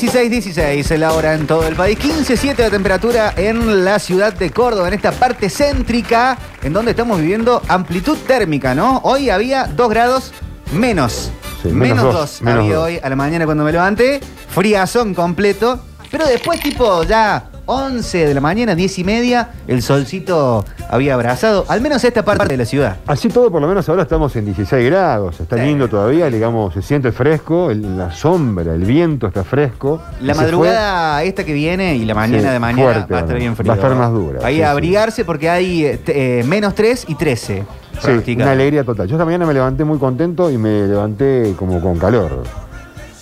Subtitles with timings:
[0.00, 1.98] 16, 16 la hora en todo el país.
[1.98, 6.92] 15, 7 la temperatura en la ciudad de Córdoba, en esta parte céntrica, en donde
[6.92, 8.98] estamos viviendo amplitud térmica, ¿no?
[9.02, 10.32] Hoy había 2 grados
[10.70, 11.32] menos.
[11.62, 12.84] Sí, menos menos 2 dos, menos había dos.
[12.84, 14.20] hoy a la mañana cuando me levanté.
[14.50, 15.80] Friazón completo.
[16.12, 21.66] Pero después, tipo, ya 11 de la mañana, 10 y media, el solcito había abrazado,
[21.68, 22.96] al menos esta parte de la ciudad.
[23.06, 25.38] Así todo, por lo menos ahora estamos en 16 grados.
[25.38, 25.62] Está Sí.
[25.64, 30.00] lindo todavía, digamos, se siente fresco, el- la sombra, el viento está fresco.
[30.22, 33.38] La madrugada esta que viene y la mañana Sí, de mañana fuerte, va a estar
[33.38, 33.68] bien frío.
[33.68, 37.04] va a estar más dura, Ahí sí, abrigarse porque hay eh, te- eh, menos 3
[37.06, 37.64] y 13.
[38.00, 39.06] fue- Sí, una alegría total.
[39.08, 42.44] Yo esta mañana me levanté muy contento y me levanté como con calor.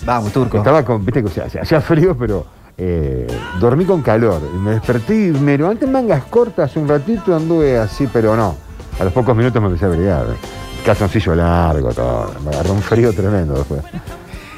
[0.05, 0.57] Vamos, turco.
[0.57, 2.45] Estaba con, viste, que o sea, hacía frío, pero
[2.77, 3.27] eh,
[3.59, 4.41] dormí con calor.
[4.53, 8.55] Me desperté y me en mangas cortas un ratito, anduve así, pero no.
[8.99, 10.25] A los pocos minutos me empecé a brillar.
[10.85, 12.33] Calzoncillo largo, todo.
[12.43, 13.81] Me agarró un frío tremendo después.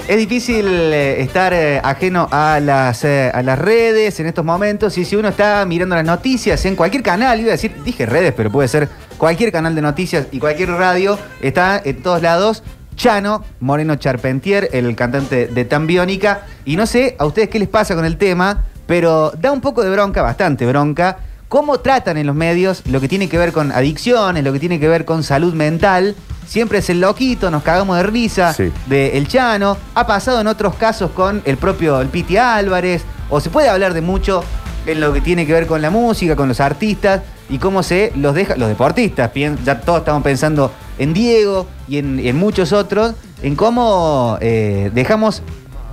[0.07, 5.05] Es difícil eh, estar eh, ajeno a las, a las redes en estos momentos y
[5.05, 8.51] si uno está mirando las noticias en cualquier canal, iba a decir, dije redes, pero
[8.51, 8.89] puede ser
[9.19, 12.63] cualquier canal de noticias y cualquier radio, está en todos lados
[13.03, 17.95] Chano Moreno Charpentier, el cantante de Tambiónica, y no sé a ustedes qué les pasa
[17.95, 22.35] con el tema, pero da un poco de bronca, bastante bronca, cómo tratan en los
[22.35, 25.53] medios lo que tiene que ver con adicciones, lo que tiene que ver con salud
[25.53, 26.13] mental.
[26.45, 28.69] Siempre es el loquito, nos cagamos de risa Sí.
[28.87, 29.77] de El Chano.
[29.95, 33.03] Ha pasado en otros casos con el propio el Piti Álvarez.
[33.29, 34.43] O se puede hablar de mucho
[34.85, 38.11] en lo que tiene que ver con la música, con los artistas y cómo se
[38.15, 39.31] los deja, los deportistas.
[39.63, 45.41] Ya todos estamos pensando en Diego y en, en muchos otros, en cómo eh, dejamos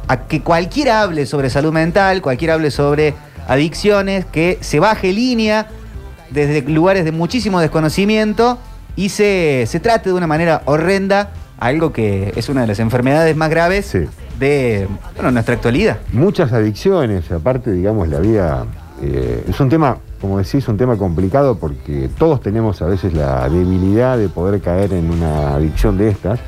[0.09, 3.15] a que cualquiera hable sobre salud mental, cualquiera hable sobre
[3.49, 5.69] adicciones, que se baje línea
[6.31, 8.59] desde lugares de muchísimo desconocimiento
[8.97, 13.35] y se, se trate de una manera horrenda algo que es una de las enfermedades
[13.37, 14.01] más graves Sí.
[14.39, 15.99] de bueno, nuestra actualidad.
[16.13, 18.67] Muchas adicciones, aparte, digamos, la vida.
[19.03, 23.49] eh, es un tema, como decís, un tema complicado porque todos tenemos a veces la
[23.49, 26.41] debilidad de poder caer en una adicción de estas.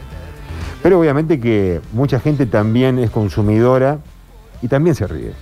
[0.83, 3.99] Pero obviamente que mucha gente también es consumidora
[4.63, 5.33] y también se ríe.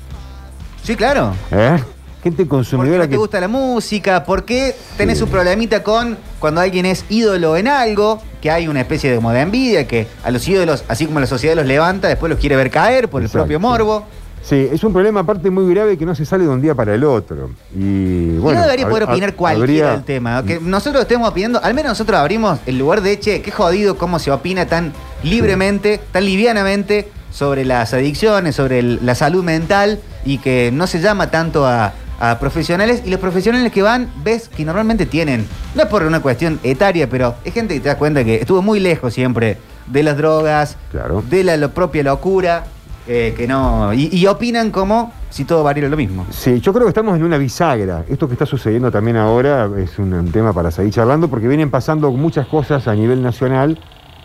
[0.83, 1.33] Sí, claro.
[1.51, 1.79] ¿eh?
[2.23, 3.17] Gente ¿Por qué consumidora no te que.
[3.17, 4.25] gusta la música?
[4.25, 5.25] ¿Por qué tenés Sí.
[5.25, 8.21] un problemita con cuando alguien es ídolo en algo?
[8.41, 11.27] Que hay una especie de, como de envidia que a los ídolos, así como la
[11.27, 14.05] sociedad los levanta, después los quiere ver caer por el propio morbo.
[14.49, 16.95] Sí, es un problema aparte muy grave que no se sale de un día para
[16.95, 17.51] el otro.
[17.75, 18.61] Y Y bueno.
[18.61, 20.43] no debería poder opinar cualquiera del tema.
[20.45, 24.21] Que nosotros estemos opinando, al menos nosotros abrimos el lugar de, che, qué jodido cómo
[24.21, 24.93] se opina tan
[25.25, 31.01] libremente, tan livianamente sobre las adicciones, sobre el- la salud mental y que no se
[31.01, 33.03] llama tanto a, a profesionales.
[33.05, 37.09] Y los profesionales que van, ves que normalmente tienen, no es por una cuestión etaria,
[37.11, 39.59] pero es gente que te das cuenta que estuvo muy lejos siempre
[39.89, 41.25] de las drogas, Claro.
[41.29, 42.65] de la lo- propia locura.
[43.09, 46.27] Eh, que no y, opinan como si todo valiera lo mismo.
[46.31, 48.05] Sí, yo creo que estamos en una bisagra.
[48.09, 52.11] Esto que está sucediendo también ahora es un, tema para seguir charlando porque vienen pasando
[52.11, 53.79] muchas cosas a nivel nacional.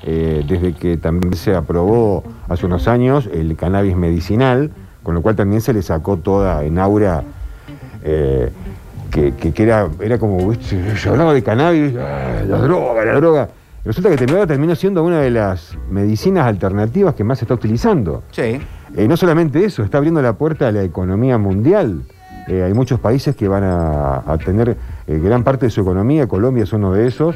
[0.03, 4.71] eh, desde que también se aprobó hace unos años el cannabis medicinal,
[5.03, 7.23] con lo cual también se le sacó toda en aura
[8.03, 8.49] eh,
[9.11, 13.49] que, que- era, era como, se hablaba de cannabis, la droga, la droga.
[13.83, 18.23] Resulta que terminó, terminó siendo una de las medicinas alternativas que más se está utilizando.
[18.31, 18.59] Sí.
[18.95, 22.03] Eh, no solamente eso, está abriendo la puerta a la economía mundial.
[22.47, 24.77] Eh, hay muchos países que van a, a tener
[25.07, 27.35] eh, gran parte de su economía, Colombia es uno de esos.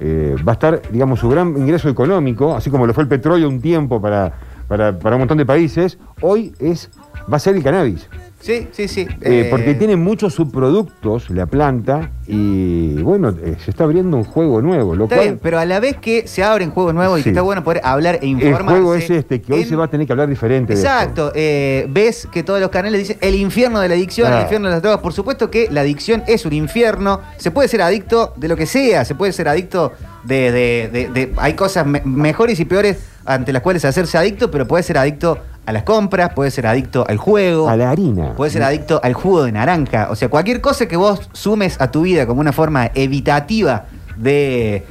[0.00, 3.48] Eh, va a estar, digamos, su gran ingreso económico, así como lo fue el petróleo
[3.48, 4.32] un tiempo para,
[4.68, 6.90] para, para un montón de países, hoy es,
[7.30, 8.08] va a ser el cannabis.
[8.40, 9.00] Sí, sí, sí.
[9.20, 14.22] Eh, Eh, porque tiene muchos subproductos la planta y bueno, eh, se está abriendo un
[14.24, 17.18] juego nuevo, lo Está cual bien, pero a la vez que se abren juegos nuevos
[17.18, 17.24] y Sí.
[17.24, 18.64] que está bueno poder hablar e el informarse.
[18.70, 20.72] juego es este, que hoy en- se va a tener que hablar diferente.
[20.74, 24.42] Exacto, eh, ves que todos los canales dicen el infierno de la adicción, el Ah.
[24.42, 25.00] infierno de las drogas.
[25.00, 27.20] Por supuesto que la adicción es un infierno.
[27.38, 29.92] Se puede ser adicto de lo que sea, se puede ser adicto
[30.24, 30.52] de.
[30.52, 34.66] de- de- de- hay cosas me- mejores y peores ante las cuales hacerse adicto, pero
[34.66, 37.68] puede ser adicto a las compras, puede ser adicto al juego.
[37.68, 38.32] A la harina.
[38.34, 40.08] Puede ser adicto al jugo de naranja.
[40.10, 43.84] O sea, cualquier cosa que vos sumes a tu vida como una forma evitativa
[44.16, 44.86] de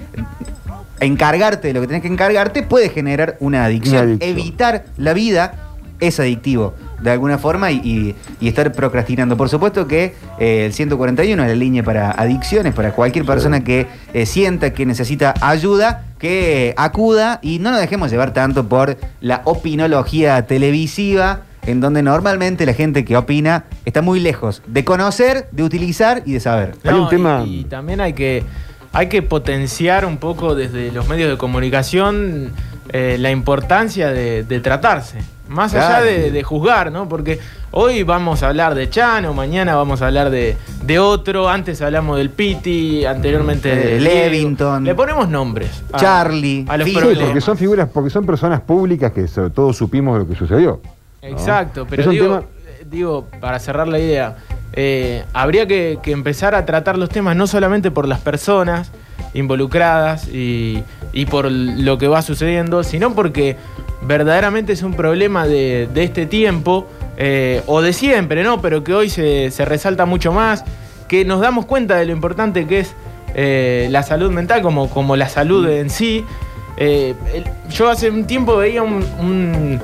[1.00, 4.14] encargarte de lo que tenés que encargarte, puede generar una adicción.
[4.14, 4.26] Una.
[4.26, 5.54] Evitar la vida
[6.00, 9.38] es adictivo de alguna forma y, y- y estar procrastinando.
[9.38, 13.88] Por supuesto que eh, el 141 es la línea para adicciones, para cualquier persona que
[14.14, 19.42] eh, sienta que necesita ayuda, que acuda y no nos dejemos llevar tanto por la
[19.46, 25.64] opinología televisiva, en donde normalmente la gente que opina está muy lejos de conocer, de
[25.64, 26.76] utilizar y de saber.
[26.84, 28.44] Hay un tema- Y, y también hay que,
[28.94, 32.52] hay que potenciar un poco desde los medios de comunicación
[32.94, 35.18] eh, la importancia de, de tratarse.
[35.50, 37.08] Más allá de, de juzgar, ¿no?
[37.08, 37.40] Porque
[37.72, 42.18] hoy vamos a hablar de Chano, mañana vamos a hablar de, de otro, antes hablamos
[42.18, 44.84] del Piti, anteriormente Eh, de Levington.
[44.84, 45.84] Le ponemos nombres.
[45.94, 46.88] a- Charlie, A los.
[46.88, 50.82] Sí, porque son figuras, porque son personas públicas que so- todos supimos lo que sucedió.
[51.22, 51.28] ¿no?
[51.30, 54.36] Exacto, pero un digo, tema- eh, digo, para cerrar la idea,
[54.74, 58.92] eh, habría que, que empezar a tratar los temas no solamente por las personas
[59.34, 60.84] involucradas y,
[61.14, 63.56] y por lo que va sucediendo, sino porque
[64.02, 68.62] verdaderamente es un problema de, de este tiempo, eh, o de siempre, ¿no?
[68.62, 70.64] Pero que hoy se, se resalta mucho más,
[71.08, 72.94] que nos damos cuenta de lo importante que es
[73.36, 76.24] eh, la salud mental como, como la salud en sí.
[76.78, 77.16] Eh,
[77.70, 79.82] yo hace un tiempo veía un, un,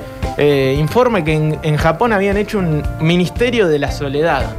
[0.78, 4.54] informe que en, en Japón habían hecho un ministerio de la soledad.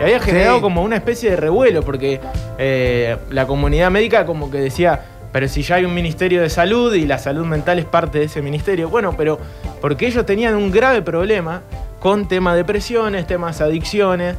[0.00, 0.62] Y había generado Sí.
[0.62, 2.20] como una especie de revuelo, porque
[3.30, 5.00] la comunidad médica como que decía,
[5.34, 8.26] pero si ya hay un ministerio de salud y la salud mental es parte de
[8.26, 8.88] ese ministerio.
[8.88, 9.36] Bueno, pero
[9.80, 11.62] porque ellos tenían un grave problema
[11.98, 14.36] con temas de depresiones, temas adicciones,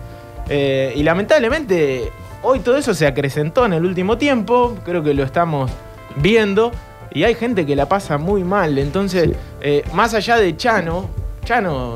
[0.48, 2.14] eh, y lamentablemente
[2.44, 5.70] hoy todo eso se acrecentó en el último tiempo, creo que lo estamos
[6.16, 6.72] viendo,
[7.12, 8.78] y hay gente que la pasa muy mal.
[8.78, 9.34] Entonces, Sí.
[9.60, 11.10] eh, más allá de Chano,
[11.44, 11.96] Chano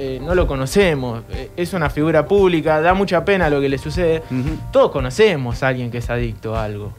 [0.00, 1.22] eh, no lo conocemos,
[1.56, 4.24] es una figura pública, da mucha pena lo que le sucede.
[4.72, 6.92] Todos conocemos a alguien que es adicto a algo.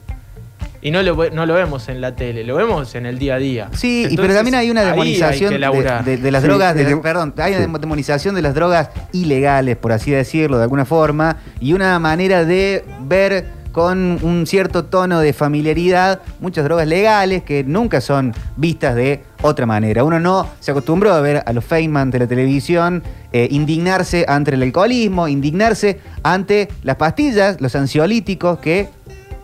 [0.81, 3.37] Y no lo, no lo vemos en la tele, lo vemos en el día a
[3.39, 3.69] día.
[3.73, 6.87] Sí, y pero Entonces, también hay una demonización de, de- de las Sí, drogas, de
[6.87, 11.37] dem- perdón, hay una demonización de las drogas ilegales, por así decirlo, de alguna forma,
[11.59, 17.63] y una manera de ver con un cierto tono de familiaridad muchas drogas legales que
[17.63, 20.03] nunca son vistas de otra manera.
[20.03, 24.55] Uno no se acostumbró a ver a los Feynman de la televisión eh, indignarse ante
[24.55, 28.89] el alcoholismo, indignarse ante las pastillas, los ansiolíticos que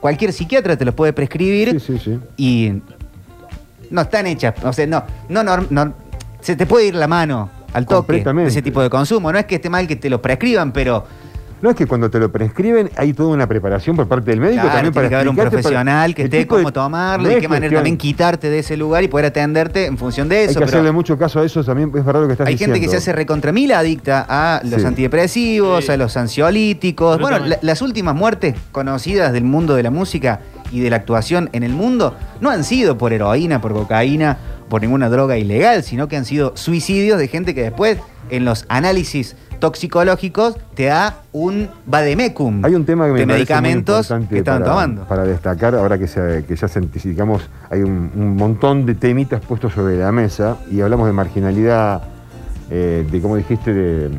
[0.04, 2.20] cualquier psiquiatra te los puede prescribir Sí, sí, sí.
[2.36, 2.74] y
[3.90, 5.94] no están hechas, o sea, no, no, no, no-
[6.42, 9.32] se te puede ir la mano al toque de ese tipo de consumo.
[9.32, 11.06] No es que esté mal que te lo prescriban, pero
[11.64, 14.64] No es que cuando te lo prescriben hay toda una preparación por parte del médico
[14.64, 17.40] claro, también tiene para que haber un profesional que esté de- cómo tomarlo no es
[17.40, 20.44] qué manera cuestión- también quitarte de ese lugar y poder atenderte en función de Hay
[20.44, 20.56] eso.
[20.60, 22.76] que pero hacerle mucho caso a eso, también es verdad lo que estás hay diciendo.
[22.76, 24.88] gente que se hace recontra mil adicta a los Sí.
[24.88, 25.92] antidepresivos, Sí.
[25.94, 27.18] a los ansiolíticos.
[27.22, 31.50] Bueno, la- las últimas muertes conocidas del mundo de la música y de la actuación
[31.54, 34.38] en el mundo no han sido por heroína, por cocaína,
[34.68, 38.00] por ninguna droga ilegal, sino que han sido suicidios de gente que después
[38.30, 43.54] en los análisis toxicológicos te da un vademecum Hay un tema que me de parece
[43.54, 45.04] muy medicamentos importante que estaban para, tomando.
[45.06, 46.68] para destacar, ahora que, se, que ya
[47.06, 52.02] digamos, hay un, un montón de temitas puestos sobre la mesa y hablamos de marginalidad,
[52.70, 54.10] eh, de como dijiste, de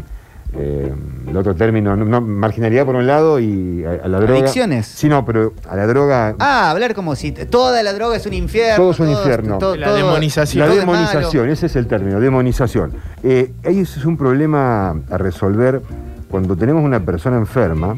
[0.57, 0.93] eh,
[1.29, 4.41] el otro término, no, no, marginalidad por un lado y a, a la droga.
[4.41, 4.87] Adicciones.
[4.87, 6.35] Sí, no, pero a la droga.
[6.39, 8.77] Ah, hablar como si toda la droga es un infierno.
[8.77, 9.59] Todo es un infierno.
[9.77, 10.67] La demonización.
[10.67, 12.93] La es demonización, ese es el término, demonización.
[13.23, 15.83] Eh, ahí ese es un problema a resolver
[16.31, 17.97] cuando tenemos una persona enferma.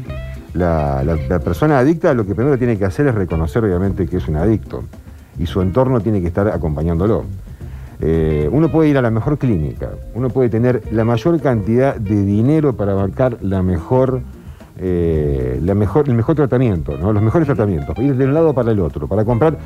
[0.53, 4.17] La, la- la persona adicta lo que primero tiene que hacer es reconocer obviamente que
[4.17, 4.83] es un adicto
[5.37, 7.25] y su entorno tiene que estar acompañándolo.
[7.99, 12.23] Eh, uno puede ir a la mejor clínica, uno puede tener la mayor cantidad de
[12.23, 14.21] dinero para abarcar la mejor,
[14.77, 17.11] eh, la mejor, el mejor tratamiento, ¿no?
[17.11, 19.57] los mejores tratamientos, ir de un lado para el otro, para comprar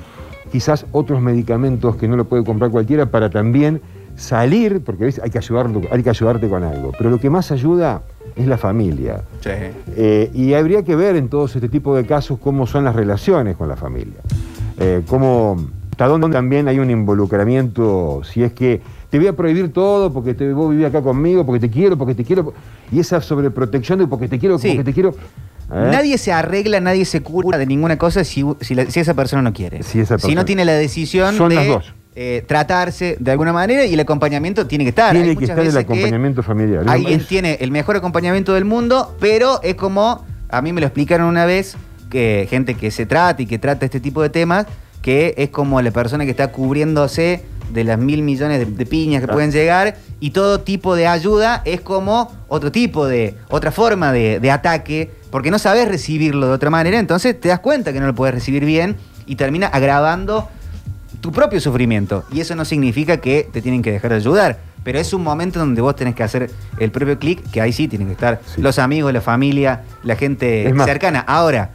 [0.50, 3.82] quizás otros medicamentos que no lo puede comprar cualquiera para también
[4.16, 5.20] salir, porque ¿ves?
[5.22, 6.92] Hay, que ayudarlo, hay que ayudarte con algo.
[6.98, 8.02] Pero lo que más ayuda
[8.36, 9.24] es la familia.
[9.46, 13.58] Eh, y habría que ver en todos este tipo de casos cómo son las relaciones
[13.58, 14.22] con la familia.
[15.08, 15.58] Cómo,
[16.02, 20.34] hasta dónde también hay un involucramiento, si es que te voy a prohibir todo porque
[20.34, 22.54] te, vos vivís acá conmigo, porque te quiero, porque te quiero.
[22.92, 24.70] Y esa sobreprotección de porque te quiero, Sí.
[24.70, 25.10] porque te quiero.
[25.12, 25.90] ¿eh?
[25.92, 29.42] Nadie se arregla, nadie se cura de ninguna cosa si, si la- si esa persona
[29.42, 29.84] no quiere.
[29.84, 31.94] Si esa no tiene la decisión Son de las dos.
[32.16, 35.14] eh, tratarse de alguna manera y el acompañamiento tiene que estar.
[35.14, 36.84] Tiene Hay que estar el acompañamiento familiar.
[36.88, 40.88] Alguien Es- tiene el mejor acompañamiento del mundo, pero es como, a mí me lo
[40.88, 41.78] explicaron una vez,
[42.10, 44.66] que gente que se trata y que trata este tipo de temas,
[45.02, 47.44] que es como la persona que está cubriéndose
[47.74, 51.62] de las mil millones de, de piñas que pueden llegar y todo tipo de ayuda
[51.66, 56.54] es como otro tipo de, otra forma de, de ataque, porque no sabes recibirlo de
[56.54, 60.50] otra manera, entonces te das cuenta que no lo puedes recibir bien y termina agravando
[61.22, 62.26] tu propio sufrimiento.
[62.32, 64.60] Y eso no significa que te tienen que dejar de ayudar.
[64.84, 67.88] Pero es un momento donde vos tenés que hacer el propio clic, que ahí sí
[67.88, 68.60] tienen que estar Sí.
[68.62, 71.20] los amigos, la familia, la gente más- cercana.
[71.20, 71.70] Ahora,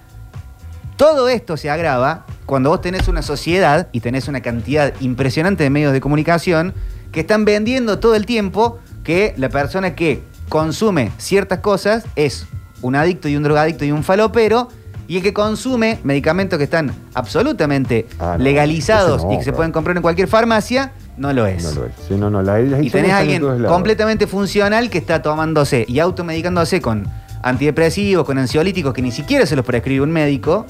[0.97, 5.71] todo esto se agrava cuando vos tenés una sociedad y tenés una cantidad impresionante de
[5.71, 6.75] medios de comunicación
[7.12, 12.47] que están vendiendo todo el tiempo que la persona que consume ciertas cosas es
[12.83, 14.69] un adicto y un drogadicto y un falopero
[15.09, 19.53] Y el que consume medicamentos que están absolutamente Ah, no, legalizados no, y que se
[19.53, 21.62] pueden comprar en cualquier farmacia, no lo es.
[21.62, 21.93] No lo es.
[22.09, 26.00] Sí, no, no, la- las Y tenés a alguien completamente funcional que está tomándose y
[26.00, 27.07] automedicándose con
[27.50, 30.67] antidepresivos, con ansiolíticos que ni siquiera se los prescribe un médico.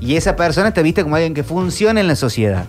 [0.00, 2.64] Y esa persona está vista como alguien que funciona en la sociedad.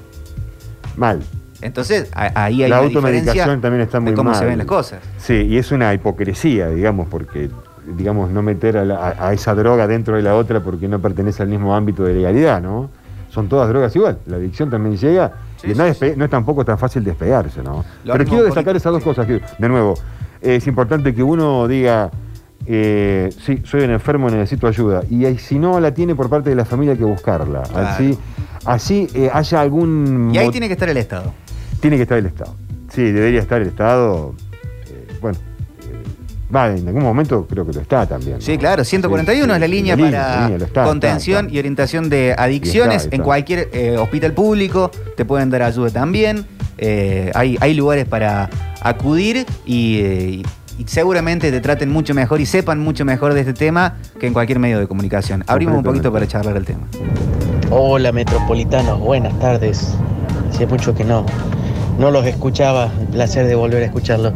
[0.98, 1.22] Mal.
[1.62, 4.40] Entonces, ahí hay La una automedicación también está muy de cómo mal.
[4.40, 5.00] se ven las cosas.
[5.18, 7.50] Sí, y es una hipocresía, digamos, porque
[7.96, 11.00] digamos no meter a, la- a- a esa droga dentro de la otra porque no
[11.00, 12.90] pertenece al mismo ámbito de legalidad, ¿no?
[13.30, 14.18] Son todas drogas igual.
[14.26, 16.06] La adicción también llega Sí, y sí, no, es sí.
[16.06, 17.86] despe- no es tampoco tan fácil despegarse, ¿no?
[18.04, 19.26] Lo Pero quiero destacar esas dos cosas.
[19.26, 19.94] que, de nuevo,
[20.42, 22.10] es importante que uno diga,
[22.74, 25.04] eh, sí, soy un enfermo, necesito ayuda.
[25.10, 27.64] Y si no la tiene por parte de la familia, hay que buscarla.
[27.64, 27.88] Claro.
[27.88, 28.18] Así,
[28.66, 30.32] así eh, haya algún...
[30.34, 31.34] Y ahí tiene que estar el Estado.
[31.82, 32.56] tiene que estar el Estado.
[32.90, 34.36] Sí, debería estar el Estado.
[34.90, 35.38] eh, bueno,
[36.56, 38.36] va, en algún momento creo que lo está también.
[38.36, 38.42] ¿no?
[38.42, 41.48] Sí, claro, 141 Sí, es la línea la para la línea, lo está, contención está,
[41.48, 41.56] está.
[41.56, 43.10] y orientación de adicciones.
[43.12, 46.46] En cualquier hospital público te pueden dar ayuda también.
[47.34, 48.50] Hay, hay lugares para
[48.82, 50.44] acudir y,
[50.78, 54.34] y seguramente te traten mucho mejor y sepan mucho mejor de este tema que en
[54.34, 55.44] cualquier medio de comunicación.
[55.48, 56.88] Abrimos un poquito para charlar el tema.
[57.70, 59.96] Hola metropolitanos, buenas tardes.
[60.50, 61.26] Hace mucho que no,
[61.98, 64.34] no los escuchaba, el placer de volver a escucharlos.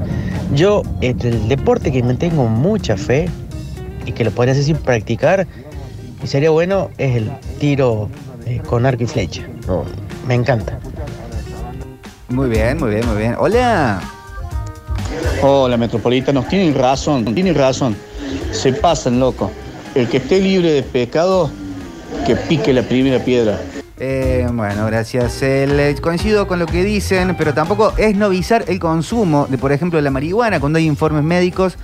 [0.54, 3.30] Yo, el deporte que me tengo mucha fe
[4.06, 5.48] y que lo podría hacer sin practicar,
[6.24, 8.10] y sería bueno, es el tiro
[8.46, 9.44] eh, con arco y flecha.
[9.68, 9.84] Oh,
[10.28, 10.80] Me encanta.
[12.30, 13.36] Muy bien, muy bien, muy bien.
[13.38, 14.02] Hola.
[15.42, 17.96] Hola, metropolitanos, tienen razón, tienen razón.
[18.52, 19.52] Se pasan, loco.
[19.94, 21.50] El que esté libre de pecado,
[22.26, 23.60] que pique la primera piedra.
[24.00, 25.42] Eh, bueno, gracias.
[25.42, 30.02] Le- coincido con lo que dicen, pero tampoco es novizar el consumo de, por ejemplo,
[30.02, 31.78] la marihuana cuando hay informes médicos.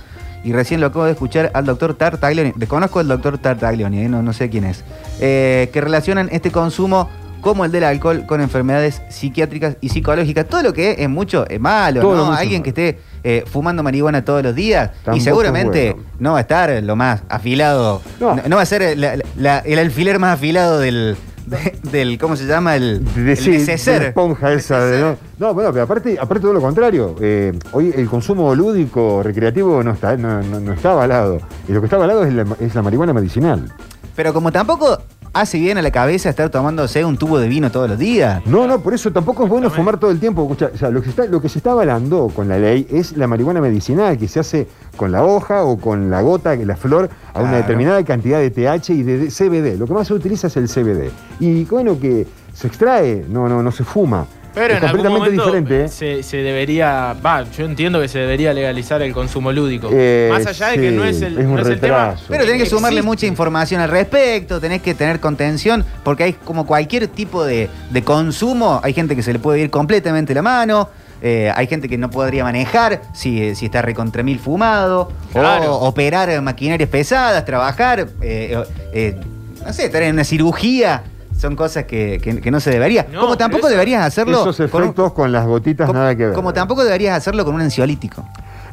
[0.44, 2.52] Y recién lo acabo de escuchar al doctor Tartaglioni.
[2.56, 4.82] Desconozco al doctor Tartaglioni, eh, no, no sé quién es.
[5.20, 7.08] eh, que relacionan este consumo
[7.42, 10.46] como el del alcohol con enfermedades psiquiátricas y psicológicas.
[10.48, 12.24] Todo lo que es, es mucho es malo, Todo ¿no?
[12.26, 12.62] mucho Alguien malo.
[12.62, 16.08] que esté eh, fumando marihuana todos los días Tampoco y seguramente bueno.
[16.20, 18.00] no va a estar lo más afilado.
[18.18, 18.36] No.
[18.36, 22.36] No, no va a ser la- la- el alfiler más afilado del, de- del ¿cómo
[22.36, 22.76] se llama?
[22.76, 24.02] El, de, el sí, neceser.
[24.04, 24.84] esponja esa.
[24.84, 27.16] de- no, no, bueno, pero aparte, aparte todo lo contrario.
[27.20, 31.40] eh, hoy el consumo lúdico, recreativo, no está, no, no- no está avalado.
[31.68, 33.72] Y lo que está avalado es la, es la marihuana medicinal.
[34.14, 34.98] Pero como tampoco
[35.32, 38.44] hace bien a la cabeza estar tomándose un tubo de vino todos los días.
[38.46, 40.42] No, no, por eso tampoco es bueno fumar todo el tiempo.
[40.42, 42.86] Escucha, o sea, lo, que se está, lo que se está avalando con la ley
[42.90, 46.76] es la marihuana medicinal que se hace con la hoja o con la gota, la
[46.76, 49.78] flor, a una determinada cantidad de TH y de CBD.
[49.78, 51.10] Lo que más se utiliza es el CBD.
[51.40, 54.26] Y bueno, que se extrae, no, no, no se fuma.
[54.54, 55.84] Pero es en algún completamente momento diferente.
[55.84, 55.88] ¿eh?
[55.88, 59.88] se, se debería, va, yo entiendo que se debería legalizar el consumo lúdico.
[59.92, 61.98] Eh, Más allá de que no es el, es un no es el tema.
[62.08, 62.24] retraso.
[62.28, 66.66] Pero tenés que sumarle mucha información al respecto, tenés que tener contención, porque hay como
[66.66, 70.88] cualquier tipo de, de consumo, hay gente que se le puede ir completamente la mano,
[71.22, 75.76] eh, hay gente que no podría manejar si, si está recontra mil fumado, Claro.
[75.76, 78.60] o operar maquinarias pesadas, trabajar, eh,
[78.92, 79.16] eh,
[79.64, 81.04] no sé, estar en una cirugía,
[81.42, 83.02] son cosas que, que- que no se debería.
[83.12, 85.98] No, como pero tampoco eso- deberías hacerlo Esos con un- efectos con las gotitas como,
[85.98, 86.34] nada que ver.
[86.34, 88.26] como tampoco deberías hacerlo con un ansiolítico.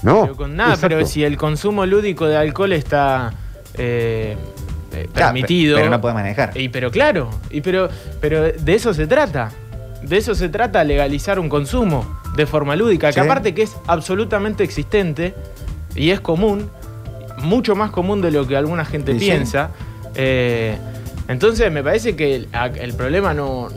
[0.04, 0.22] No.
[0.22, 0.96] Pero con nada, exacto.
[0.96, 3.34] pero si el consumo lúdico de alcohol está
[3.76, 4.38] eh,
[4.94, 5.76] eh, Claro, permitido.
[5.76, 6.52] pe- pero no puede manejar.
[6.56, 7.90] Y pero claro, y pero,
[8.22, 9.52] pero de eso se trata.
[10.02, 14.64] De eso se trata legalizar un consumo de forma lúdica, que aparte que es absolutamente
[14.64, 15.34] existente
[15.96, 16.70] y es común,
[17.40, 19.26] mucho más común de lo que alguna gente Sí, sí.
[19.26, 19.72] piensa.
[20.16, 20.78] Eh,
[21.30, 23.68] entonces me parece que el, problema no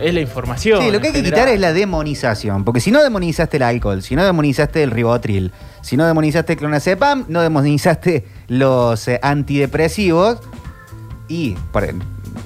[0.00, 0.80] es la información.
[0.82, 2.64] Sí, lo que hay que quitar es la demonización.
[2.64, 5.50] Porque si no demonizaste el alcohol, si no demonizaste el ribotril,
[5.82, 10.38] si no demonizaste el clonazepam, no demonizaste los eh, antidepresivos
[11.28, 11.92] y por-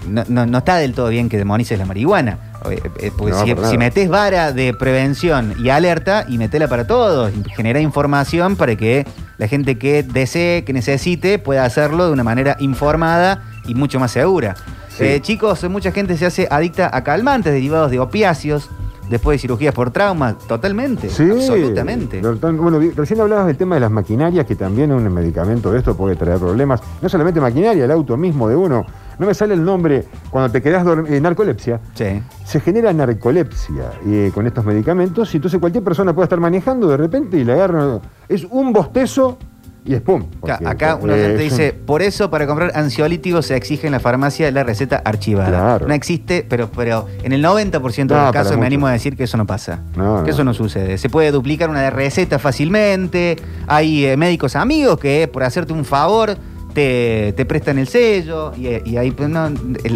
[0.09, 2.39] no, no- no está del todo bien que demonices la marihuana.
[2.71, 6.67] Eh, eh, Porque No, si, por si metes vara de prevención y alerta y metela
[6.67, 9.07] para todos, y genera información para que
[9.39, 14.11] la gente que desee, que necesite, pueda hacerlo de una manera informada y mucho más
[14.12, 14.54] segura.
[14.88, 15.04] Sí.
[15.04, 18.70] Eh, chicos, mucha gente se hace adicta a calmantes derivados de opiáceos
[19.11, 20.37] después de cirugías por trauma.
[20.49, 21.08] Totalmente.
[21.11, 22.20] Sí, Absolutamente.
[22.20, 25.96] doctor, Bueno, recién hablabas del tema de las maquinarias, que también un medicamento de esto
[25.96, 26.80] puede traer problemas.
[27.00, 28.85] No solamente maquinaria, el auto mismo de uno.
[29.18, 32.20] No me sale el nombre, cuando te quedas en narcolepsia, Sí.
[32.44, 36.96] se genera narcolepsia eh, con estos medicamentos y entonces cualquier persona puede estar manejando de
[36.96, 38.00] repente y le agarra...
[38.28, 39.38] Es un bostezo
[39.87, 40.25] y es pum.
[40.43, 43.57] Acá, porque, acá un eh, oyente es un- dice, por eso para comprar ansiolíticos se
[43.57, 45.49] exige en la farmacia la receta archivada.
[45.50, 45.88] Claro.
[45.88, 49.16] No existe, pero, pero en el 90% de No, los casos me animo a decir
[49.16, 49.81] que eso no pasa.
[49.97, 50.35] No, que no.
[50.35, 50.99] eso no sucede.
[50.99, 53.37] Se puede duplicar una receta fácilmente.
[53.66, 56.37] Hay eh, médicos amigos que por hacerte un favor
[56.75, 59.31] te, te prestan el sello y, y ahí pues,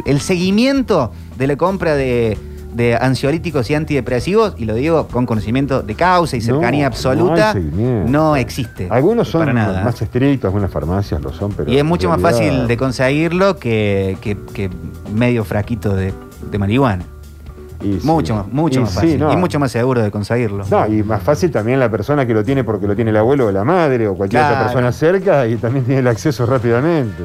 [0.07, 2.39] el seguimiento de la compra de,
[2.75, 7.55] de ansiolíticos y antidepresivos, y lo digo con conocimiento de causa y cercanía No, absoluta,
[7.55, 8.87] no existe.
[8.91, 9.83] Algunos son para nada.
[9.85, 11.71] más estrictos, algunas farmacias lo son, pero.
[11.71, 14.71] y es mucho más fácil de conseguirlo que, que- que
[15.13, 16.13] medio fraquito de,
[16.51, 17.05] de marihuana.
[17.83, 18.07] y sí.
[18.07, 19.19] Mucho más, mucho Y más sí, fácil.
[19.21, 19.33] no.
[19.33, 20.65] Y mucho más seguro de conseguirlo.
[20.71, 23.47] No, y más fácil también la persona que lo tiene porque lo tiene el abuelo
[23.47, 27.25] o la madre o cualquier otra persona cerca y también tiene el acceso rápidamente.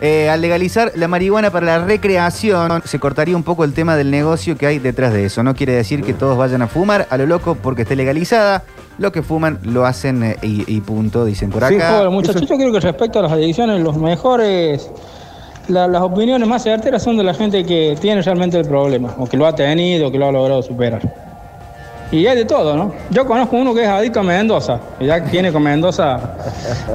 [0.00, 4.10] Eh, al legalizar la marihuana para la recreación, se cortaría un poco el tema del
[4.12, 5.42] negocio que hay detrás de eso.
[5.42, 8.62] No quiere decir que todos vayan a fumar a lo loco porque esté legalizada.
[8.98, 11.90] Lo que fuman lo hacen eh, y, y punto, dicen por Sí, acá.
[11.96, 14.90] Joder, muchachos, yo creo que respecto a las adicciones, los mejores,
[15.68, 19.26] la- las opiniones más certeras son de la gente que tiene realmente el problema, o
[19.26, 21.27] que lo ha tenido, o que lo ha logrado superar.
[22.10, 22.94] Y hay de todo, ¿no?
[23.10, 26.18] Yo conozco uno que es adicto a Mendoza, y ya tiene con Mendoza.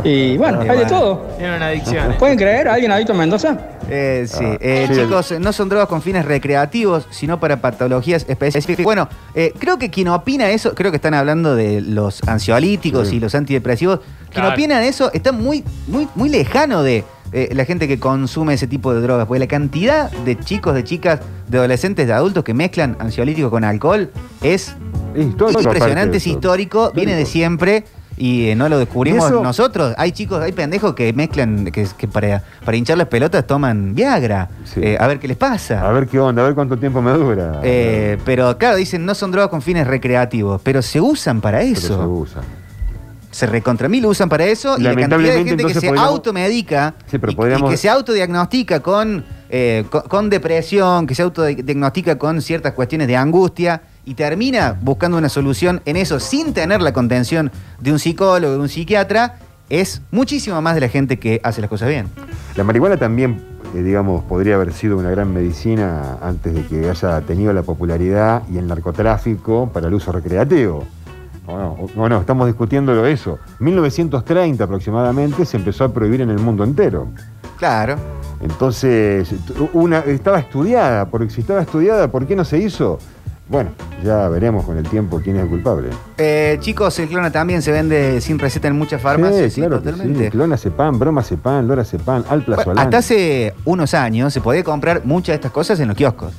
[0.04, 1.28] Y bueno, hay de todo.
[1.38, 2.16] Tiene una adicción.
[2.18, 3.58] ¿Pueden creer a alguien adicto a Mendoza?
[3.90, 8.26] Eh, sí, Ah, Eh, sí, chicos, no son drogas con fines recreativos, sino para patologías
[8.28, 8.84] específicas.
[8.84, 13.18] Bueno, eh, creo que quien opina eso, creo que están hablando de los ansiolíticos Sí.
[13.18, 14.00] y los antidepresivos.
[14.32, 14.54] Quien Claro.
[14.54, 18.94] opina eso está muy, muy, muy lejano de eh, la gente que consume ese tipo
[18.94, 19.26] de drogas.
[19.28, 23.64] Porque la cantidad de chicos, de chicas, de adolescentes, de adultos que mezclan ansiolíticos con
[23.64, 24.10] alcohol
[24.42, 24.76] es
[25.16, 27.84] histórico, impresionante, es histórico, viene de siempre.
[28.16, 29.96] Y eh, no lo descubrimos eso- nosotros.
[29.98, 34.50] Hay chicos, hay pendejos que mezclan, que, que para, para hinchar las pelotas toman Viagra.
[34.66, 34.82] Sí.
[34.84, 35.82] Eh, a ver qué les pasa.
[35.88, 37.60] A ver qué onda, a ver cuánto tiempo me dura.
[37.64, 41.72] Eh, pero claro, dicen, no son drogas con fines recreativos, pero se usan para Pero
[41.72, 42.00] eso.
[42.00, 42.42] se usa.
[43.34, 46.94] Se recontra mil usan para eso y la cantidad de gente que se podríamos- automedica
[47.10, 52.42] Sí, pero y- que se autodiagnostica con, eh, con, con depresión, que se autodiagnostica con
[52.42, 57.52] ciertas cuestiones de angustia y termina buscando una solución en eso sin tener la contención
[57.80, 61.70] de un psicólogo, de un psiquiatra, es muchísimo más de la gente que hace las
[61.70, 62.08] cosas bien.
[62.56, 63.42] La marihuana también,
[63.74, 68.44] eh, digamos, podría haber sido una gran medicina antes de que haya tenido la popularidad
[68.54, 70.86] y el narcotráfico para el uso recreativo.
[71.46, 71.78] ¿O no?
[71.96, 72.20] ¿O no?
[72.20, 73.40] Estamos discutiendo eso.
[73.60, 77.08] 1930 aproximadamente se empezó a prohibir en el mundo entero.
[77.58, 77.96] Claro.
[78.42, 79.34] Entonces,
[79.74, 83.00] una, estaba estudiada, porque si estaba estudiada, ¿por qué no se hizo?
[83.48, 83.72] Bueno,
[84.04, 85.90] ya veremos con el tiempo quién es el culpable.
[86.18, 89.54] Eh, chicos, el clona también se vende sin receta en muchas farmacias.
[89.54, 90.26] sí, claro que totalmente.
[90.26, 90.32] sí.
[90.32, 92.78] Clonazepam, bromacepan, lorazepam, alplazolam.
[92.78, 96.34] Hasta hace unos años se podía comprar muchas de estas cosas en los kioscos.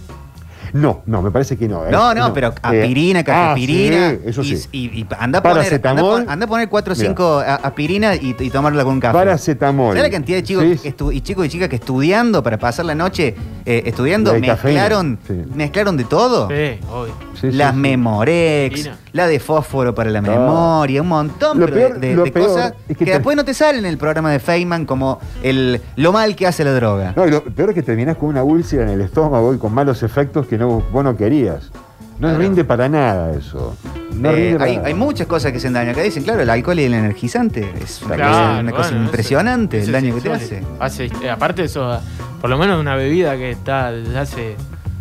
[0.75, 1.87] No, no, me parece que no.
[1.87, 1.91] ¿eh?
[1.93, 4.09] No, no, pero aspirina, Eh, cafeaspirina.
[4.09, 4.69] ah, sí, eso y, sí.
[4.73, 7.09] y- y anda a poner, anda, anda a poner 4 o Mira.
[7.11, 9.13] 5 aspirinas y, y tomarla con un café.
[9.17, 9.97] Paracetamol.
[9.97, 12.59] ¿Sabes la cantidad de chicos, Sí, que estu- y chicos y chicas que estudiando para
[12.59, 15.35] pasar la noche eh, estudiando mezclaron, sí.
[15.55, 16.49] mezclaron de todo?
[16.49, 17.15] Sí, obvio.
[17.35, 17.79] Sí, Las sí.
[17.81, 20.31] Memorex, la de fósforo para la No.
[20.31, 23.11] memoria, un montón Lo de- peor- de, lo de peor cosas es que, que te-
[23.13, 26.65] después no te salen en el programa de Feynman como el, lo mal que hace
[26.65, 27.13] la droga.
[27.17, 29.73] No, y lo peor es que terminás con una úlcera en el estómago y con
[29.75, 31.71] malos efectos que no, vos no querías.
[32.19, 32.39] No Claro.
[32.39, 33.77] rinde para nada eso.
[34.15, 34.89] No Eh, rinde para hay, nada.
[34.89, 35.91] hay muchas cosas que hacen daño.
[35.91, 38.97] Acá dicen, claro, el alcohol y el energizante es una Claro, cosa, una cosa bueno,
[38.99, 40.63] eso- impresionante eso el daño que te hace.
[40.79, 42.01] Hace, eh, aparte de eso,
[42.41, 44.57] por lo menos una bebida que está desde hace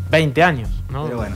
[0.10, 1.06] 20 años, ¿no?
[1.06, 1.36] Pero bueno,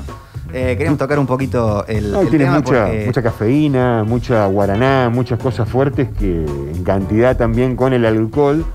[0.54, 4.46] eh, queremos tocar un poquito el, No, el tiene tema mucha, porque- mucha cafeína, mucha
[4.48, 8.66] guaraná, muchas cosas fuertes que en cantidad también con el alcohol.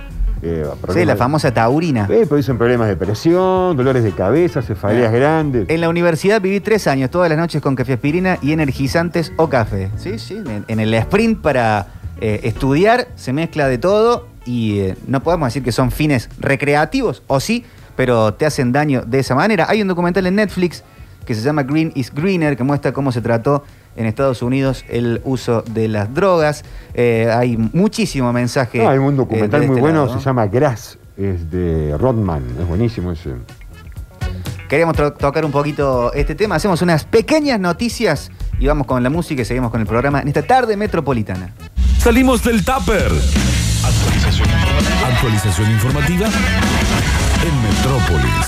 [0.44, 2.08] eh, Sí, la famosa taurina.
[2.10, 5.16] Eh, producen problemas de presión, dolores de cabeza, cefaleas Eh.
[5.18, 5.70] grandes.
[5.70, 9.48] En la universidad viví tres años, todas las noches con café aspirina y energizantes o
[9.48, 9.90] café.
[9.96, 11.86] Sí, sí, en, en el sprint para
[12.20, 17.22] eh, estudiar se mezcla de todo y eh, no podemos decir que son fines recreativos,
[17.28, 19.66] o sí, pero te hacen daño de esa manera.
[19.68, 20.82] Hay un documental en Netflix
[21.24, 23.64] que se llama Green is Greener, que muestra cómo se trató
[23.96, 26.64] en Estados Unidos el uso de las drogas.
[26.94, 28.84] Eh, hay muchísimo mensaje.
[28.86, 30.18] Ah, hay un eh, documental de muy este bueno, lado, ¿no?
[30.20, 33.30] se llama Grass, es de Rodman, es buenísimo ese.
[34.68, 36.54] Queríamos to- tocar un poquito este tema.
[36.54, 40.28] Hacemos unas pequeñas noticias y vamos con la música y seguimos con el programa en
[40.28, 41.50] esta tarde metropolitana.
[41.98, 43.12] Salimos del tupper.
[43.84, 45.08] Actualización informativa.
[45.08, 46.26] Actualización informativa
[47.44, 48.41] en Metrópolis.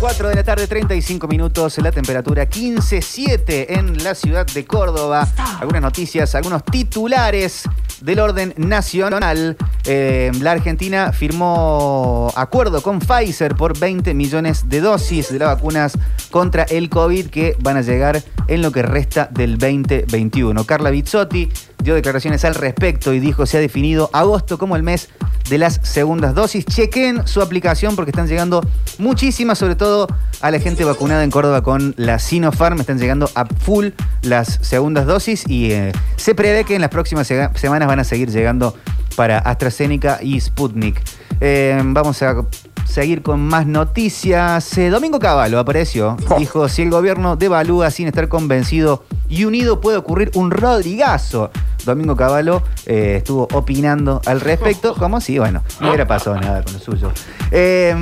[0.00, 5.28] 4 de la tarde, 35 minutos, la temperatura 15.7 en la ciudad de Córdoba.
[5.60, 7.64] Algunas noticias, algunos titulares
[8.00, 9.58] del orden nacional.
[9.84, 15.98] Eh, la Argentina firmó acuerdo con Pfizer por 20 millones de dosis de las vacunas
[16.30, 20.64] contra el COVID que van a llegar en lo que resta del 2021.
[20.64, 21.50] Carla Bizzotti,
[21.82, 25.10] dio declaraciones al respecto y dijo se ha definido agosto como el mes
[25.50, 26.64] de las segundas dosis.
[26.64, 28.62] Chequen su aplicación porque están llegando
[28.98, 30.06] muchísimas, sobre todo
[30.40, 32.80] a la gente vacunada en Córdoba con la Sinopharm.
[32.80, 33.88] Están llegando a full
[34.22, 38.30] las segundas dosis y eh, se prevé que en las próximas semanas van a seguir
[38.30, 38.74] llegando
[39.16, 41.02] para AstraZeneca y Sputnik.
[41.40, 42.44] Eh, vamos a
[42.86, 44.76] seguir con más noticias.
[44.78, 46.16] Eh, Domingo Cavallo apareció.
[46.38, 51.50] Dijo, si el gobierno devalúa sin estar convencido y unido puede ocurrir un Rodrigazo.
[51.84, 56.74] Domingo Cavallo eh, estuvo opinando al respecto, como si, bueno, no hubiera pasado nada con
[56.74, 57.12] lo suyo.
[57.50, 57.94] Eh,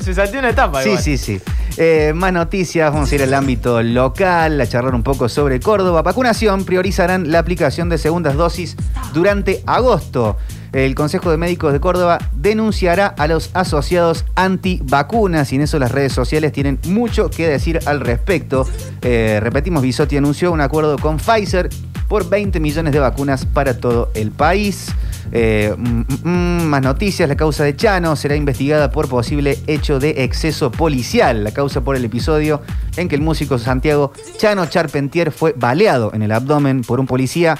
[0.00, 0.82] Se salteó una etapa.
[0.82, 1.02] Sí, igual.
[1.02, 1.40] sí, sí.
[1.76, 6.02] Eh, más noticias, vamos a ir al ámbito local, a charlar un poco sobre Córdoba.
[6.02, 8.76] Vacunación, priorizarán la aplicación de segundas dosis
[9.12, 10.36] durante agosto.
[10.74, 15.92] El Consejo de Médicos de Córdoba denunciará a los asociados antivacunas y en eso las
[15.92, 18.66] redes sociales tienen mucho que decir al respecto.
[19.00, 21.68] Eh, repetimos, Bisotti anunció un acuerdo con Pfizer
[22.08, 24.88] por 20 millones de vacunas para todo el país.
[25.30, 30.00] Eh, mm, mm, mm, más noticias, la causa de Chano será investigada por posible hecho
[30.00, 31.44] de exceso policial.
[31.44, 32.62] La causa por el episodio
[32.96, 37.56] en que el músico Santiago Chano Charpentier fue baleado en el abdomen por un policía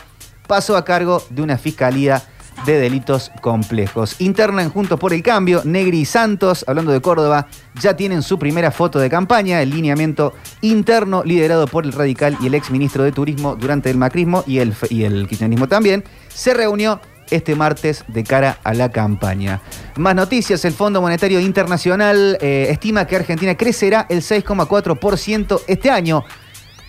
[0.46, 2.22] pasó a cargo de una fiscalía
[2.64, 4.20] de delitos complejos.
[4.20, 7.46] Internan Juntos por el Cambio, Negri y Santos, hablando de Córdoba,
[7.80, 12.46] ya tienen su primera foto de campaña, el lineamiento interno liderado por el radical y
[12.46, 17.00] el exministro de Turismo durante el macrismo y el, y el kirchnerismo también, se reunió
[17.30, 19.60] este martes de cara a la campaña.
[19.96, 26.24] Más noticias, el Fondo Monetario Internacional eh, estima que Argentina crecerá el 6,4% este año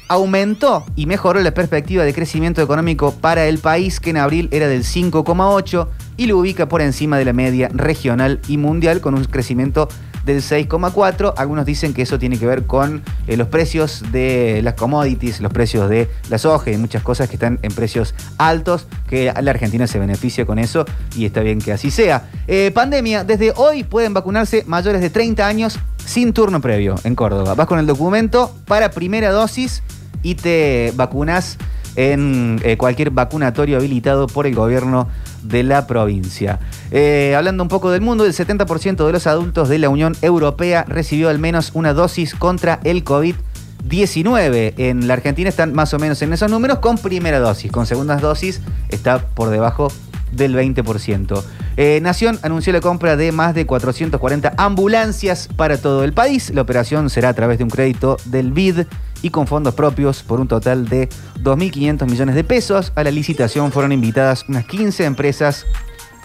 [0.07, 4.67] aumentó y mejoró la perspectiva de crecimiento económico para el país, que en abril era
[4.67, 5.87] del 5,8
[6.17, 9.89] y lo ubica por encima de la media regional y mundial con un crecimiento
[10.25, 11.33] del 6,4.
[11.38, 15.53] Algunos dicen que eso tiene que ver con eh, los precios de las commodities, los
[15.53, 19.88] precios de la soja y muchas cosas que están en precios altos, que la Argentina
[19.88, 20.85] se beneficia con eso
[21.15, 22.29] y está bien que así sea.
[22.47, 27.55] Eh, pandemia, desde hoy pueden vacunarse mayores de 30 años sin turno previo en Córdoba.
[27.55, 29.83] Vas con el documento para primera dosis
[30.23, 31.57] y te vacunas
[31.95, 35.07] en eh, cualquier vacunatorio habilitado por el gobierno
[35.47, 36.60] de la provincia.
[36.91, 40.86] Eh, hablando un poco del mundo, el 70% de los adultos de la Unión Europea
[40.88, 44.73] recibió al menos una dosis contra el COVID-19.
[44.77, 47.71] En la Argentina están más o menos en esos números con primera dosis.
[47.71, 49.91] Con segundas dosis está por debajo
[50.31, 51.43] del 20%.
[51.77, 56.51] Eh, Nación anunció la compra de más de 440 ambulancias para todo el país.
[56.53, 58.86] La operación será a través de un crédito del BID
[59.25, 61.09] y con fondos propios por un total de
[61.41, 62.91] 2.500 millones de pesos.
[62.93, 65.65] A la licitación fueron invitadas unas 15 empresas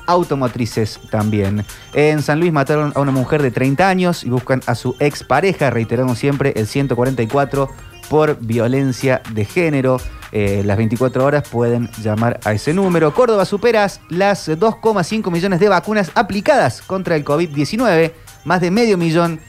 [0.06, 1.64] automotrices también.
[1.94, 5.70] En San Luis mataron a una mujer de 30 años y buscan a su expareja,
[5.70, 7.70] reiteramos siempre el 144
[8.10, 9.96] por violencia de género.
[10.32, 13.14] Eh, las 24 horas pueden llamar a ese número.
[13.14, 18.12] Córdoba supera las 2,5 millones de vacunas aplicadas contra el COVID-19.
[18.44, 19.40] Más de medio millón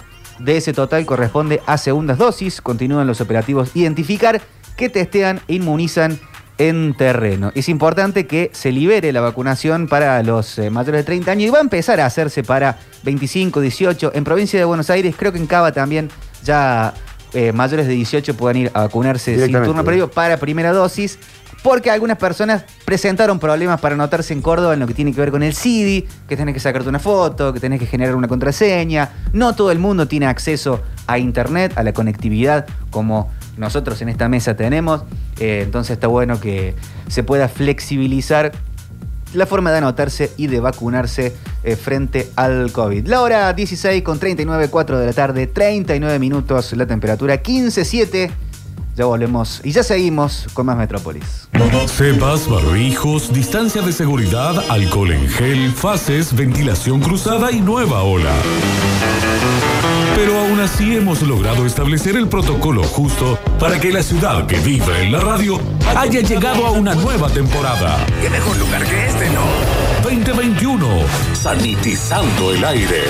[0.43, 2.61] de ese total corresponde a segundas dosis.
[2.61, 4.41] Continúan los operativos Identificar
[4.75, 6.19] que testean e inmunizan
[6.57, 7.51] en terreno.
[7.55, 11.49] Es importante que se libere la vacunación para los eh, mayores de 30 años y
[11.51, 14.11] va a empezar a hacerse para 25, 18.
[14.13, 16.09] En provincia de Buenos Aires, creo que en Cava también
[16.43, 16.93] ya
[17.33, 21.17] eh, mayores de 18 puedan ir a vacunarse sin turno previo para primera dosis.
[21.63, 25.31] Porque algunas personas presentaron problemas para anotarse en Córdoba en lo que tiene que ver
[25.31, 29.11] con el CIDI, que tenés que sacarte una foto, que tenés que generar una contraseña.
[29.33, 34.27] No todo el mundo tiene acceso a Internet, a la conectividad, como nosotros en esta
[34.27, 35.03] mesa tenemos.
[35.39, 36.75] Eh, entonces está bueno que
[37.07, 38.51] se pueda flexibilizar
[39.33, 43.07] la forma de anotarse y de vacunarse eh, frente al COVID.
[43.07, 48.31] La hora 16 con 39, 4 de la tarde, 39 minutos, la temperatura 15.7.
[48.95, 51.47] Ya volvemos y ya seguimos con más Metrópolis.
[51.87, 58.33] Cepas, barbijos, distancia de seguridad, alcohol en gel, fases, ventilación cruzada y nueva ola.
[60.15, 65.03] Pero aún así hemos logrado establecer el protocolo justo para que la ciudad que vive
[65.03, 65.59] en la radio
[65.95, 68.05] haya llegado a una nueva temporada.
[68.21, 69.45] ¿Qué mejor lugar que este, no?
[70.03, 70.87] 2021,
[71.33, 73.03] Sanitizando el aire.